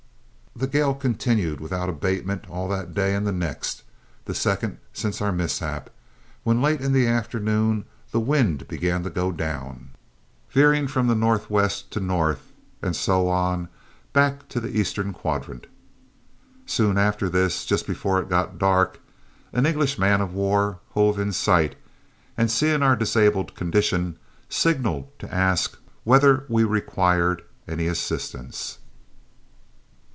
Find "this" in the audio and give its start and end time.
17.29-17.65